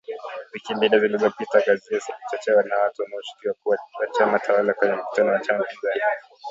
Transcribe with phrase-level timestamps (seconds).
[0.53, 5.39] Wiki mbili zilizopita, ghasia zilizochochewa na watu wanaoshukiwa kuwa wa chama tawala kwenye mkutano wa
[5.39, 6.01] chama pinzani